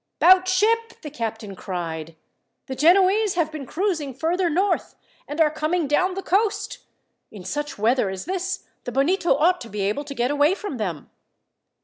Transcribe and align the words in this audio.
"'Bout 0.17 0.47
ship," 0.47 0.99
the 1.03 1.11
captain 1.11 1.55
cried. 1.55 2.15
"The 2.65 2.73
Genoese 2.73 3.35
have 3.35 3.51
been 3.51 3.67
cruising 3.67 4.15
further 4.15 4.49
north, 4.49 4.95
and 5.27 5.39
are 5.39 5.51
coming 5.51 5.85
down 5.87 6.15
the 6.15 6.23
coast. 6.23 6.79
In 7.29 7.43
such 7.45 7.77
weather 7.77 8.09
as 8.09 8.25
this, 8.25 8.63
the 8.85 8.91
Bonito 8.91 9.35
ought 9.35 9.61
to 9.61 9.69
be 9.69 9.81
able 9.81 10.03
to 10.05 10.15
get 10.15 10.31
away 10.31 10.55
from 10.55 10.77
them." 10.77 11.11